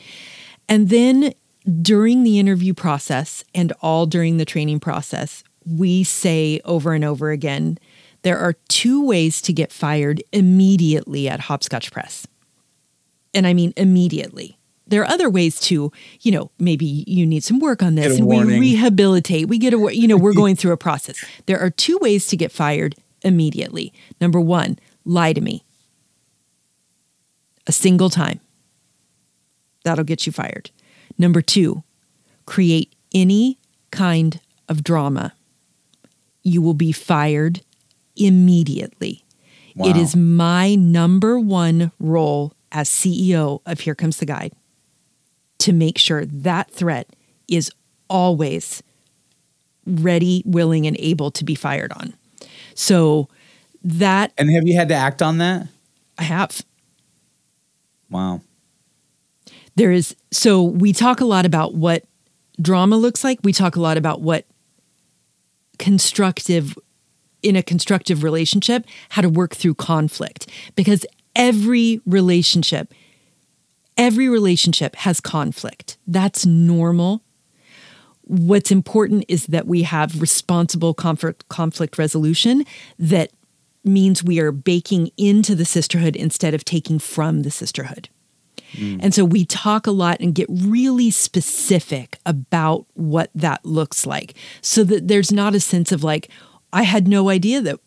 [0.67, 1.33] And then
[1.81, 7.31] during the interview process and all during the training process, we say over and over
[7.31, 7.77] again,
[8.21, 12.27] there are two ways to get fired immediately at Hopscotch Press.
[13.33, 14.54] And I mean immediately.
[14.87, 18.27] There are other ways to, you know, maybe you need some work on this and
[18.27, 18.59] warning.
[18.59, 19.47] we rehabilitate.
[19.47, 21.23] We get a, you know, we're going through a process.
[21.47, 23.93] There are two ways to get fired immediately.
[24.21, 25.63] Number one, lie to me
[27.67, 28.39] a single time.
[29.83, 30.71] That'll get you fired.
[31.17, 31.83] Number two,
[32.45, 33.57] create any
[33.91, 35.33] kind of drama.
[36.43, 37.61] You will be fired
[38.15, 39.23] immediately.
[39.75, 39.89] Wow.
[39.89, 44.53] It is my number one role as CEO of Here Comes the Guide
[45.65, 47.15] to make sure that threat
[47.47, 47.71] is
[48.07, 48.83] always
[49.87, 52.13] ready, willing, and able to be fired on.
[52.75, 53.29] So
[53.83, 54.31] that.
[54.37, 55.67] And have you had to act on that?
[56.19, 56.63] I have.
[58.11, 58.41] Wow.
[59.75, 60.15] There is.
[60.31, 62.03] So we talk a lot about what
[62.61, 63.39] drama looks like.
[63.43, 64.45] We talk a lot about what
[65.79, 66.77] constructive
[67.41, 72.93] in a constructive relationship how to work through conflict because every relationship
[73.97, 75.97] every relationship has conflict.
[76.07, 77.21] That's normal.
[78.21, 82.65] What's important is that we have responsible conflict conflict resolution
[82.97, 83.31] that
[83.83, 88.09] means we are baking into the sisterhood instead of taking from the sisterhood.
[88.73, 88.99] Mm.
[89.01, 94.33] and so we talk a lot and get really specific about what that looks like
[94.61, 96.29] so that there's not a sense of like
[96.73, 97.79] I had no idea that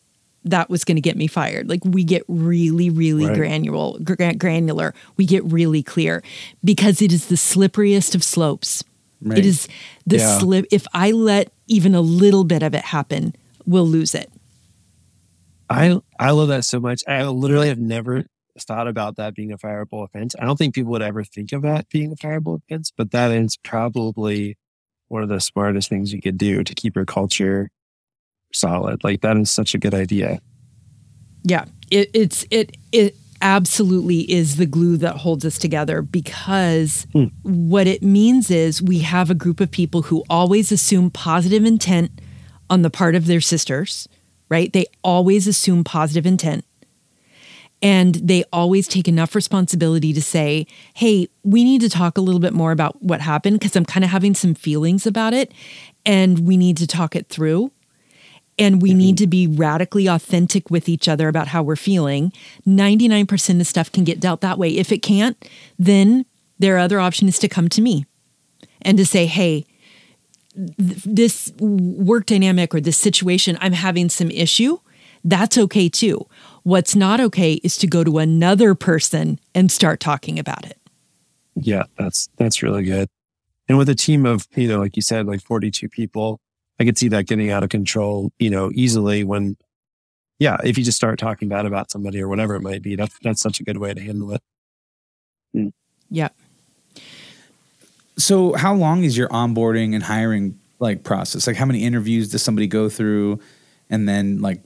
[0.51, 1.69] that was going to get me fired.
[1.69, 3.37] Like we get really, really right.
[3.37, 3.99] granular,
[4.35, 4.95] granular.
[5.17, 6.23] We get really clear
[6.65, 8.85] because it is the slipperiest of slopes.
[9.21, 9.39] Right.
[9.39, 9.69] It is
[10.07, 10.39] the yeah.
[10.39, 10.67] slip.
[10.71, 13.35] If I let even a little bit of it happen,
[13.67, 14.31] we'll lose it.
[15.69, 17.03] I I love that so much.
[17.07, 18.25] I literally have never
[18.59, 20.35] thought about that being a fireable offense.
[20.39, 23.31] I don't think people would ever think of that being a fireable offense, but that
[23.31, 24.57] is probably
[25.09, 27.71] one of the smartest things you could do to keep your culture
[28.53, 29.03] solid.
[29.05, 30.41] Like that is such a good idea.
[31.43, 37.27] Yeah, it, it's it it absolutely is the glue that holds us together because hmm.
[37.43, 42.11] what it means is we have a group of people who always assume positive intent
[42.69, 44.09] on the part of their sisters,
[44.49, 44.73] right?
[44.73, 46.65] They always assume positive intent.
[47.81, 52.41] And they always take enough responsibility to say, hey, we need to talk a little
[52.41, 55.53] bit more about what happened because I'm kind of having some feelings about it
[56.05, 57.71] and we need to talk it through
[58.59, 59.25] and we need mm-hmm.
[59.25, 62.33] to be radically authentic with each other about how we're feeling.
[62.67, 64.77] 99% of stuff can get dealt that way.
[64.77, 65.37] If it can't,
[65.79, 66.27] then
[66.59, 68.07] their other option is to come to me
[68.83, 69.67] and to say, hey,
[70.55, 74.79] th- this work dynamic or this situation, I'm having some issue.
[75.25, 76.27] That's okay too.
[76.63, 80.79] What's not okay is to go to another person and start talking about it.
[81.55, 83.09] Yeah, that's that's really good.
[83.69, 86.41] And with a team of, you know, like you said, like 42 people,
[86.81, 89.57] I could see that getting out of control, you know, easily when,
[90.39, 93.19] yeah, if you just start talking bad about somebody or whatever it might be, that's,
[93.23, 94.43] that's such a good way to handle it.
[95.57, 95.73] Mm.
[96.11, 96.29] Yeah.
[98.17, 101.47] So how long is your onboarding and hiring like process?
[101.47, 103.41] Like how many interviews does somebody go through?
[103.91, 104.63] And then like,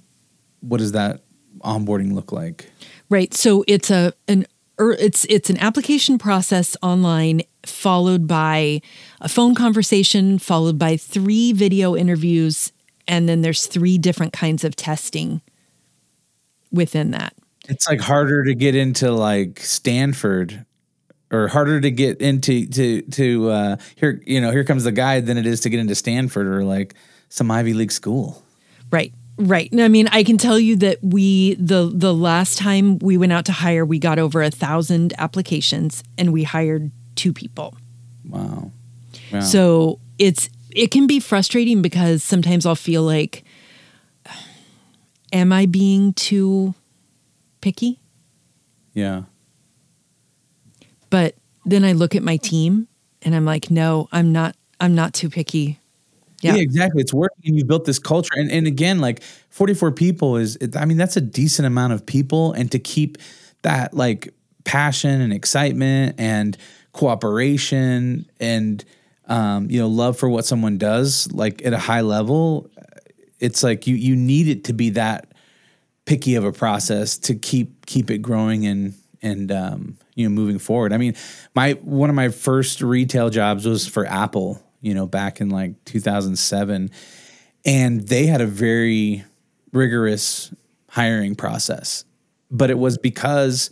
[0.60, 1.20] what does that
[1.60, 2.70] onboarding look like?
[3.08, 3.32] Right.
[3.34, 4.46] So it's a, an
[4.90, 8.80] it's it's an application process online followed by
[9.20, 12.72] a phone conversation followed by three video interviews
[13.06, 15.40] and then there's three different kinds of testing
[16.70, 17.34] within that.
[17.68, 20.64] It's like harder to get into like stanford
[21.30, 25.26] or harder to get into to to uh here you know here comes the guide
[25.26, 26.94] than it is to get into stanford or like
[27.28, 28.42] some ivy league school.
[28.90, 29.68] Right Right.
[29.76, 33.46] I mean, I can tell you that we the the last time we went out
[33.46, 37.74] to hire, we got over a thousand applications and we hired two people.
[38.28, 38.70] Wow.
[39.32, 39.40] wow.
[39.40, 43.44] So it's it can be frustrating because sometimes I'll feel like,
[45.32, 46.74] am I being too
[47.60, 47.98] picky?
[48.92, 49.22] Yeah.
[51.10, 52.88] But then I look at my team
[53.22, 54.56] and I'm like, no, I'm not.
[54.80, 55.78] I'm not too picky.
[56.42, 56.56] Yeah.
[56.56, 56.62] yeah.
[56.62, 57.00] exactly.
[57.00, 58.34] It's working and you built this culture.
[58.34, 62.52] And, and again, like 44 people is, I mean, that's a decent amount of people.
[62.52, 63.18] And to keep
[63.62, 66.56] that like passion and excitement and
[66.92, 68.84] cooperation and,
[69.28, 72.68] um, you know, love for what someone does, like at a high level,
[73.38, 75.32] it's like you, you need it to be that
[76.04, 80.58] picky of a process to keep, keep it growing and, and, um, you know, moving
[80.58, 80.92] forward.
[80.92, 81.14] I mean,
[81.54, 85.82] my, one of my first retail jobs was for Apple you know, back in like
[85.86, 86.90] 2007.
[87.64, 89.24] And they had a very
[89.72, 90.52] rigorous
[90.88, 92.04] hiring process.
[92.50, 93.70] But it was because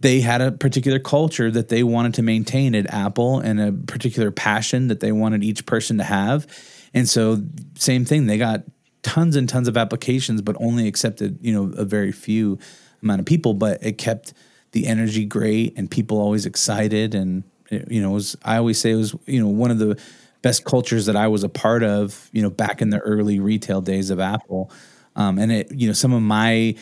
[0.00, 4.30] they had a particular culture that they wanted to maintain at Apple and a particular
[4.30, 6.46] passion that they wanted each person to have.
[6.94, 7.42] And so,
[7.76, 8.62] same thing, they got
[9.02, 12.58] tons and tons of applications, but only accepted, you know, a very few
[13.02, 13.54] amount of people.
[13.54, 14.32] But it kept
[14.72, 17.14] the energy great and people always excited.
[17.14, 20.00] And, you know, was, I always say it was, you know, one of the
[20.42, 23.80] best cultures that I was a part of, you know, back in the early retail
[23.80, 24.70] days of Apple.
[25.16, 26.74] Um, and it, you know, some of my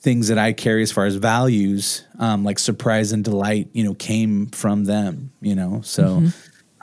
[0.00, 3.94] things that I carry as far as values, um, like surprise and delight, you know,
[3.94, 6.28] came from them, you know, so mm-hmm.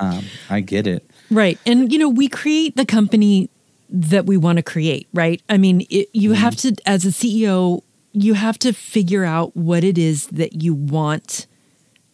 [0.05, 1.09] um, I get it.
[1.29, 1.59] Right.
[1.65, 3.49] And, you know, we create the company
[3.89, 5.41] that we want to create, right?
[5.49, 6.41] I mean, it, you mm-hmm.
[6.41, 7.81] have to, as a CEO,
[8.13, 11.45] you have to figure out what it is that you want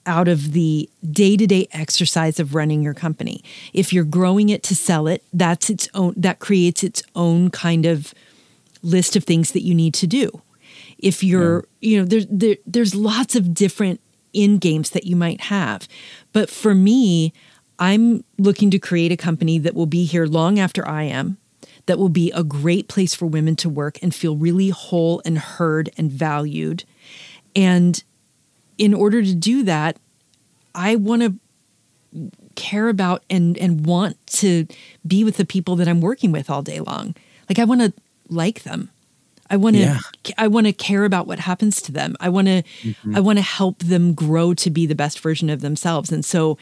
[0.05, 3.43] out of the day to day exercise of running your company.
[3.73, 7.85] If you're growing it to sell it, that's its own, that creates its own kind
[7.85, 8.13] of
[8.81, 10.41] list of things that you need to do.
[10.97, 11.89] If you're, yeah.
[11.89, 13.99] you know, there's there, there's lots of different
[14.33, 15.87] in games that you might have.
[16.33, 17.33] But for me,
[17.79, 21.37] I'm looking to create a company that will be here long after I am,
[21.85, 25.37] that will be a great place for women to work and feel really whole and
[25.37, 26.83] heard and valued.
[27.55, 28.03] And
[28.77, 29.97] in order to do that,
[30.73, 31.35] I want to
[32.55, 34.65] care about and and want to
[35.05, 37.15] be with the people that I'm working with all day long.
[37.49, 37.93] Like I want to
[38.29, 38.89] like them.
[39.49, 39.99] I want to yeah.
[40.37, 42.15] I want to care about what happens to them.
[42.19, 43.15] I want to mm-hmm.
[43.15, 46.11] I want to help them grow to be the best version of themselves.
[46.11, 46.57] And so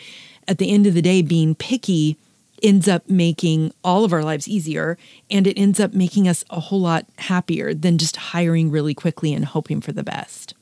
[0.47, 2.17] at the end of the day being picky
[2.61, 4.97] ends up making all of our lives easier
[5.29, 9.33] and it ends up making us a whole lot happier than just hiring really quickly
[9.33, 10.53] and hoping for the best.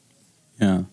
[0.59, 0.83] Yeah.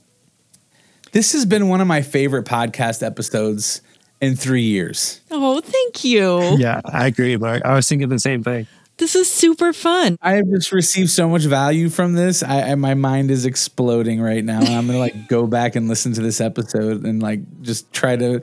[1.12, 3.82] This has been one of my favorite podcast episodes
[4.20, 5.20] in three years.
[5.30, 6.56] Oh, thank you.
[6.59, 7.64] Yeah, I agree, Mark.
[7.64, 8.66] I was thinking the same thing.
[8.98, 10.18] This is super fun.
[10.20, 12.42] I have just received so much value from this.
[12.42, 14.59] I, I my mind is exploding right now.
[14.59, 18.42] I'm gonna like go back and listen to this episode and like just try to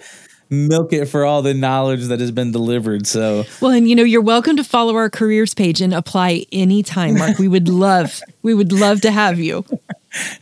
[0.49, 3.07] milk it for all the knowledge that has been delivered.
[3.07, 7.17] So, well, and you know, you're welcome to follow our careers page and apply anytime,
[7.17, 7.39] Mark.
[7.39, 9.65] We would love, we would love to have you.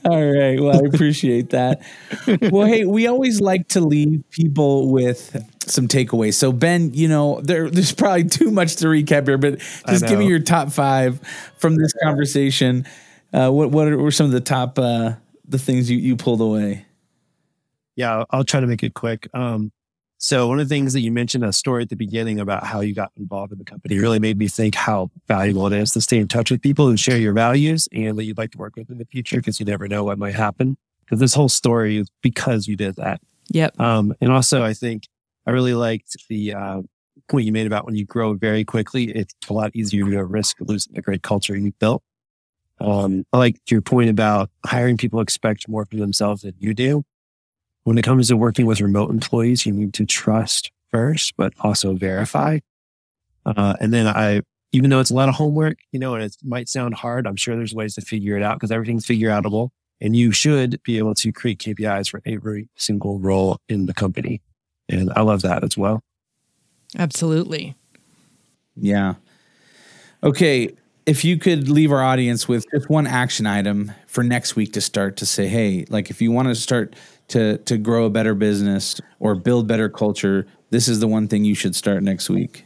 [0.05, 0.59] All right.
[0.59, 1.81] Well, I appreciate that.
[2.51, 6.35] well, hey, we always like to leave people with some takeaways.
[6.35, 10.19] So, Ben, you know, there, there's probably too much to recap here, but just give
[10.19, 11.19] me your top five
[11.57, 12.85] from this conversation.
[13.33, 15.13] Uh, what what were some of the top uh,
[15.47, 16.85] the things you you pulled away?
[17.95, 19.27] Yeah, I'll try to make it quick.
[19.33, 19.71] Um,
[20.23, 22.79] so one of the things that you mentioned a story at the beginning about how
[22.79, 25.99] you got involved in the company really made me think how valuable it is to
[25.99, 28.77] stay in touch with people who share your values and that you'd like to work
[28.77, 30.77] with in the future because you never know what might happen.
[31.01, 33.19] Because this whole story is because you did that.
[33.49, 33.77] Yep.
[33.81, 35.09] Um, and also, I think
[35.45, 36.81] I really liked the uh,
[37.27, 40.55] point you made about when you grow very quickly, it's a lot easier to risk
[40.61, 42.01] losing the great culture you built.
[42.79, 47.03] Um, I like your point about hiring people expect more from themselves than you do
[47.83, 51.93] when it comes to working with remote employees, you need to trust first, but also
[51.95, 52.59] verify.
[53.45, 56.35] Uh, and then I, even though it's a lot of homework, you know, and it
[56.43, 59.69] might sound hard, I'm sure there's ways to figure it out because everything's figure outable.
[60.01, 64.41] And you should be able to create KPIs for every single role in the company.
[64.89, 66.03] And I love that as well.
[66.97, 67.75] Absolutely.
[68.75, 69.15] Yeah.
[70.23, 70.75] Okay.
[71.05, 74.81] If you could leave our audience with just one action item for next week to
[74.81, 76.95] start to say, hey, like if you want to start
[77.29, 81.43] to to grow a better business or build better culture, this is the one thing
[81.45, 82.65] you should start next week?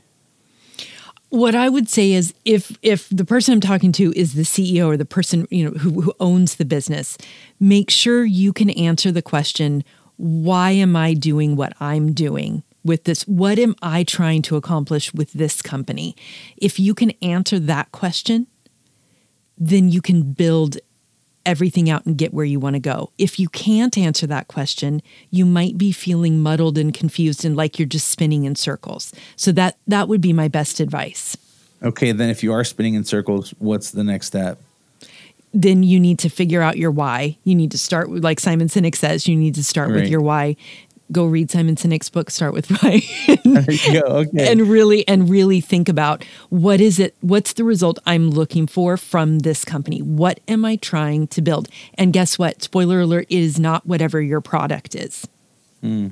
[1.29, 4.87] What I would say is if if the person I'm talking to is the CEO
[4.87, 7.17] or the person, you know, who, who owns the business,
[7.59, 9.83] make sure you can answer the question,
[10.15, 12.63] why am I doing what I'm doing?
[12.87, 16.15] with this what am i trying to accomplish with this company
[16.55, 18.47] if you can answer that question
[19.57, 20.77] then you can build
[21.47, 23.09] everything out and get where you want to go.
[23.17, 27.79] If you can't answer that question, you might be feeling muddled and confused and like
[27.79, 29.13] you're just spinning in circles.
[29.37, 31.37] So that that would be my best advice.
[31.81, 34.59] Okay, then if you are spinning in circles, what's the next step?
[35.53, 37.37] Then you need to figure out your why.
[37.45, 40.01] You need to start with, like Simon Sinek says, you need to start right.
[40.01, 40.57] with your why
[41.11, 43.01] go read Simon Sinek's book, Start with Why.
[43.27, 44.51] and, okay.
[44.51, 48.97] and really and really think about what is it, what's the result I'm looking for
[48.97, 50.01] from this company?
[50.01, 51.69] What am I trying to build?
[51.95, 52.61] And guess what?
[52.61, 55.27] Spoiler alert, it is not whatever your product is.
[55.83, 56.11] Mm.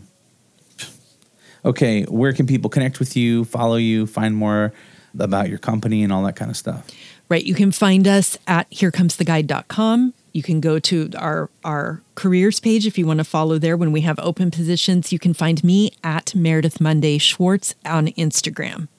[1.63, 4.71] Okay, where can people connect with you, follow you, find more
[5.17, 6.87] about your company and all that kind of stuff?
[7.27, 7.43] Right.
[7.43, 10.13] You can find us at herecomestheguide.com.
[10.36, 13.93] You can go to our, our careers page if you want to follow there when
[13.93, 15.13] we have open positions.
[15.13, 18.89] You can find me at Meredith Monday Schwartz on Instagram.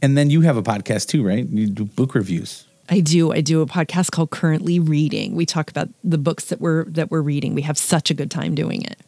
[0.00, 1.48] And then you have a podcast too, right?
[1.48, 2.64] You do book reviews.
[2.88, 3.32] I do.
[3.32, 5.34] I do a podcast called Currently Reading.
[5.34, 7.56] We talk about the books that we're that we're reading.
[7.56, 9.00] We have such a good time doing it.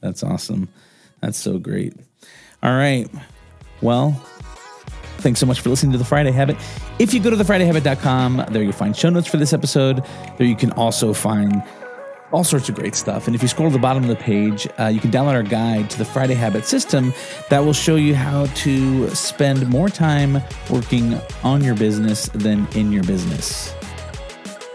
[0.00, 0.68] That's awesome.
[1.20, 1.94] That's so great.
[2.64, 3.08] All right.
[3.80, 4.20] Well,
[5.26, 6.56] Thanks so much for listening to The Friday Habit.
[7.00, 10.04] If you go to thefridayhabit.com, there you'll find show notes for this episode.
[10.38, 11.64] There you can also find
[12.30, 13.26] all sorts of great stuff.
[13.26, 15.42] And if you scroll to the bottom of the page, uh, you can download our
[15.42, 17.12] guide to the Friday Habit system
[17.50, 22.92] that will show you how to spend more time working on your business than in
[22.92, 23.74] your business.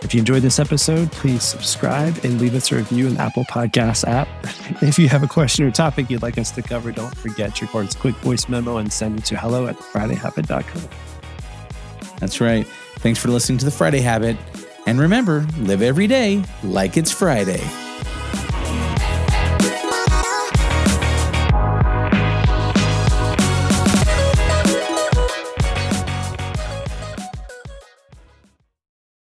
[0.01, 3.45] If you enjoyed this episode, please subscribe and leave us a review in the Apple
[3.45, 4.27] Podcasts app.
[4.81, 7.65] If you have a question or topic you'd like us to cover, don't forget to
[7.65, 10.89] record a quick voice memo and send it to hello at fridayhabit.com.
[12.19, 12.65] That's right.
[12.99, 14.37] Thanks for listening to The Friday Habit.
[14.87, 17.61] And remember, live every day like it's Friday.